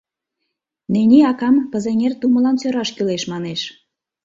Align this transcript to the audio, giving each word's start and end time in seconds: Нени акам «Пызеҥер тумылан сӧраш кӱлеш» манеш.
Нени 0.93 1.19
акам 1.31 1.55
«Пызеҥер 1.71 2.13
тумылан 2.21 2.55
сӧраш 2.61 2.89
кӱлеш» 2.95 3.23
манеш. 3.31 3.61